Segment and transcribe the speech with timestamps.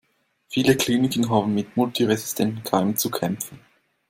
[0.47, 3.59] Viele Kliniken haben mit multiresistenten Keimen zu kämpfen.